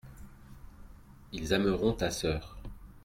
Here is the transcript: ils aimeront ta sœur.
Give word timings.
ils 1.31 1.53
aimeront 1.53 1.93
ta 1.93 2.09
sœur. 2.09 2.57